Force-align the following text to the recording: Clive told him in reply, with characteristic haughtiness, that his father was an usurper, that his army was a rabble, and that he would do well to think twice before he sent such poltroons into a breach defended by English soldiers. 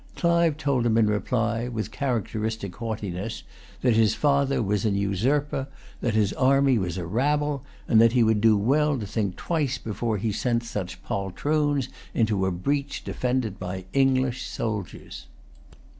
Clive 0.15 0.57
told 0.57 0.83
him 0.87 0.97
in 0.97 1.05
reply, 1.05 1.67
with 1.67 1.91
characteristic 1.91 2.75
haughtiness, 2.77 3.43
that 3.81 3.93
his 3.95 4.15
father 4.15 4.59
was 4.63 4.83
an 4.83 4.95
usurper, 4.95 5.67
that 5.99 6.15
his 6.15 6.33
army 6.33 6.79
was 6.79 6.97
a 6.97 7.05
rabble, 7.05 7.63
and 7.87 8.01
that 8.01 8.13
he 8.13 8.23
would 8.23 8.41
do 8.41 8.57
well 8.57 8.97
to 8.97 9.05
think 9.05 9.35
twice 9.35 9.77
before 9.77 10.17
he 10.17 10.31
sent 10.31 10.63
such 10.63 11.03
poltroons 11.03 11.87
into 12.15 12.47
a 12.47 12.51
breach 12.51 13.03
defended 13.03 13.59
by 13.59 13.85
English 13.93 14.41
soldiers. 14.47 15.27